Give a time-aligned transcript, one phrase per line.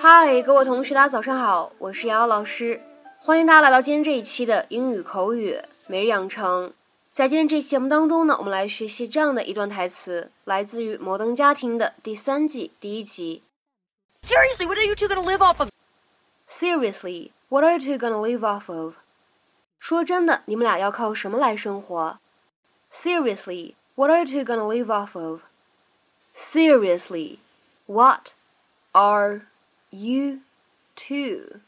[0.00, 2.80] 嗨，各位同学，大家早上好，我是瑶瑶老师，
[3.18, 6.72] 欢迎大家来到今天这一期的英语口语每日养成。
[7.12, 13.42] 在今天这期节目当中呢，我们来学习这样的一段台词，来自于《摩登家庭》的第三季第一集。
[14.22, 15.68] Seriously, what are you two gonna live off of?
[16.48, 18.94] Seriously, what are you two gonna live off of?
[19.80, 22.18] 说真的，你们俩要靠什么来生活
[22.92, 25.41] ？Seriously, what are you two gonna live off of?
[26.33, 27.39] Seriously,
[27.85, 28.33] what
[28.93, 29.41] are
[29.91, 30.39] you
[30.95, 31.61] two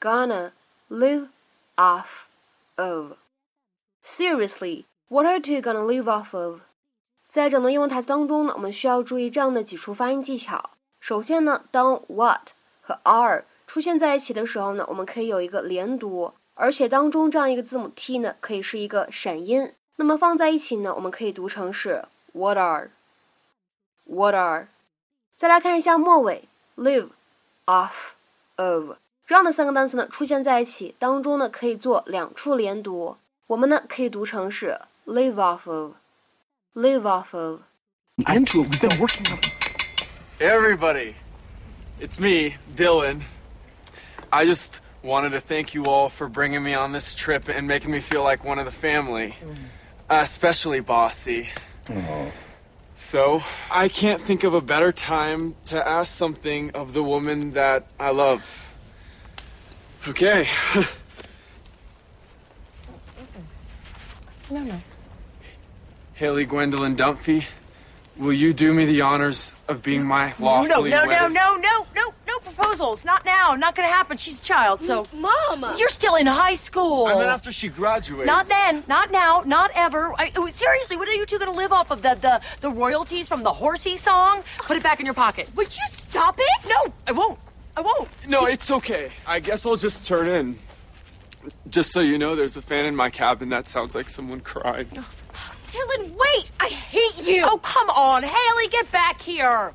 [0.00, 0.52] gonna
[0.88, 1.28] live
[1.76, 2.26] off
[2.76, 3.16] of?
[4.02, 6.60] Seriously, what are you two gonna live off of?
[7.28, 10.70] 在整段英文台词当中呢，我们需要注意这样的几处发音技巧。
[11.00, 12.50] 首先呢，当 what
[12.80, 19.72] 和 are 出现在一起的时候呢，我们可以有一个连读，而且当中这样一个字母 t 呢，可以是一个闪音。
[20.00, 24.68] 那么放在一起呢，我们可以读成是 what are，what are。
[25.36, 27.08] 再来看一下末尾 live
[27.66, 28.12] off
[28.56, 33.16] of 这样的三个单词呢，出现在一起当中呢，可以做两处连读。
[33.48, 37.60] 我们呢可以读成是 live off of，live off of。
[38.18, 38.70] Into it.
[38.70, 39.38] We've been working on
[40.38, 41.14] Hey, everybody.
[41.98, 43.22] It's me, Dylan.
[44.30, 47.90] I just wanted to thank you all for bringing me on this trip and making
[47.90, 49.54] me feel like one of the family, uh,
[50.11, 51.47] especially Bossy.
[52.95, 57.87] So, I can't think of a better time to ask something of the woman that
[57.99, 58.69] I love.
[60.07, 60.47] Okay.
[64.49, 64.81] No, no.
[66.15, 67.45] Haley Gwendolyn Dunphy,
[68.17, 71.55] will you do me the honors of being my No, lawfully no, no, wedded- no,
[71.55, 72.13] no, no, no
[72.51, 73.03] proposals.
[73.05, 73.53] Not now.
[73.53, 74.17] Not gonna happen.
[74.17, 75.05] She's a child, so.
[75.13, 75.75] Mama.
[75.77, 77.07] You're still in high school.
[77.07, 78.27] I meant after she graduates.
[78.27, 80.13] Not then, not now, not ever.
[80.19, 82.01] I, oh, seriously, what are you two gonna live off of?
[82.01, 84.43] The, the the royalties from the horsey song?
[84.59, 85.49] Put it back in your pocket.
[85.55, 86.69] Would you stop it?
[86.69, 87.39] No, I won't.
[87.75, 88.09] I won't.
[88.27, 89.11] No, it's okay.
[89.25, 90.59] I guess I'll just turn in.
[91.69, 94.87] Just so you know, there's a fan in my cabin that sounds like someone crying.
[95.67, 96.51] Dylan, wait!
[96.59, 97.43] I hate you!
[97.45, 99.73] Oh, come on, Haley, get back here.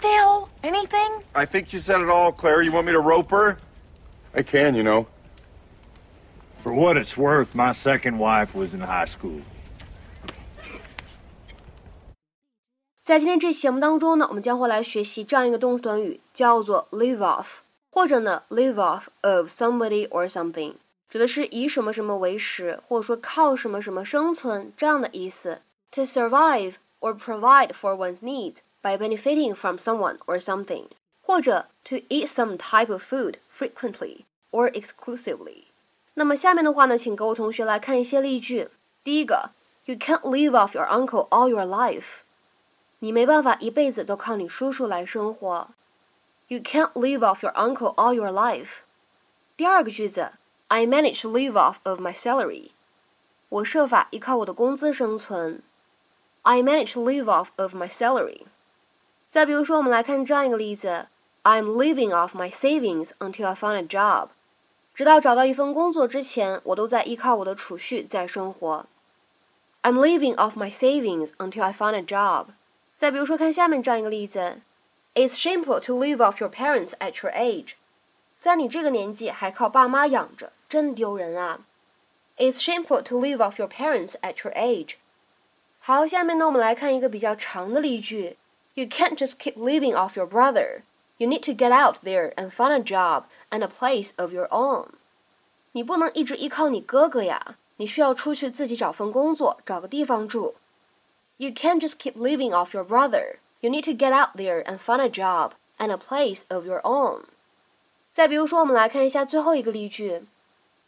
[0.00, 1.22] Phil, anything?
[1.34, 2.62] I think you said it all, Claire.
[2.62, 3.56] You want me to rope her?
[4.34, 5.06] I can, you know.
[6.62, 9.42] For what it's worth, my second wife was in high school.
[13.04, 17.46] 在今天这期节目当中呢，我们将会来学习这样一个动词短语，叫做 live off，
[17.92, 20.74] 或者呢 live off of somebody or something，
[21.08, 25.60] 指的是以什么什么为食，或者说靠什么什么生存这样的意思。
[25.92, 30.86] To survive or provide for one's needs by benefiting from someone or something，
[31.22, 35.64] 或者 to eat some type of food frequently or exclusively。
[36.14, 38.70] 那么下面的话呢，请各位同学来看一些例句。
[39.04, 39.50] 第一个，
[39.84, 42.22] You can't live off your uncle all your life。
[43.00, 45.68] 你没办法一辈子都靠你叔叔来生活。
[46.48, 48.78] You can't live off your uncle all your life。
[49.56, 50.32] 第二个句子，
[50.68, 52.70] I manage to live off of my salary。
[53.48, 55.62] 我设法依靠我的工资生存。
[56.42, 58.42] I manage to live off of my salary。
[59.30, 61.08] 再比如说，我们来看这样一个例子：
[61.42, 64.28] I'm living off my savings until I find a job。
[64.94, 68.86] 直到找到一份工作之前，我都在依靠我的储蓄在生活。
[69.82, 72.46] I'm living off my savings until I find a job。
[72.96, 74.60] 再比如说，看下面这样一个例子：
[75.14, 77.74] It's shameful to live off your parents at your age。
[78.40, 81.60] 在你这个年纪还靠爸妈养着，真丢人啊！
[82.38, 84.94] It's shameful to live off your parents at your age。
[85.78, 88.36] 好，下面呢，我们来看一个比较长的例句
[88.80, 90.82] ：You can't just keep living off your brother.
[91.18, 94.48] You need to get out there and find a job and a place of your
[94.48, 94.88] own。
[95.72, 100.54] 你不能一直依靠你哥哥呀，你需要出去自己找份工作，找个地方住。
[101.38, 103.36] You can't just keep living off your brother.
[103.60, 106.80] You need to get out there and find a job and a place of your
[106.82, 107.24] own.
[108.12, 110.22] 再比如说，我们来看一下最后一个例句：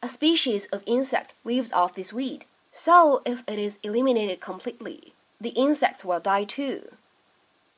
[0.00, 5.50] A species of insect lives off this weed, so if it is eliminated completely, the
[5.50, 6.90] insects will die too.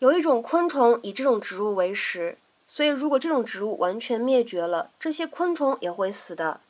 [0.00, 2.36] 有一种昆虫以这种植物为食，
[2.66, 6.60] 所以如果这种植物完全灭绝了，这些昆虫也会死的。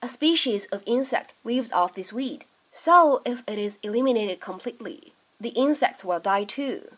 [0.00, 5.50] A species of insect lives off this weed, so if it is eliminated completely, the
[5.50, 6.90] insects will die too.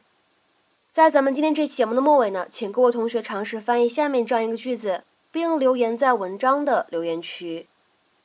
[0.90, 7.66] 在咱们今天这期节目的末尾呢，请各位同学尝试翻译下面这样一个句子，并留言在文章的留言区。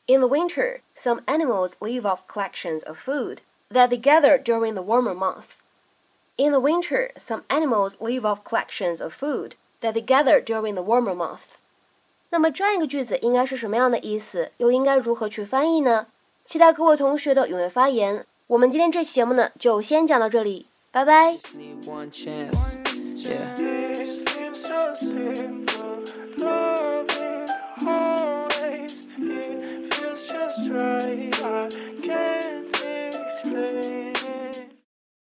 [0.07, 4.81] In the winter, some animals live off collections of food that they gather during the
[4.81, 5.43] warmer month.
[6.38, 10.82] In the winter, some animals live off collections of food that they gather during the
[10.82, 11.40] warmer month.
[12.28, 14.50] 那么这样一个句子应该是什么样的意思？
[14.58, 16.08] 又应该如何去翻译呢？
[16.44, 18.26] 期待各位同学的踊跃发言。
[18.48, 20.66] 我们今天这期节目呢，就先讲到这里。
[20.90, 21.38] 拜拜。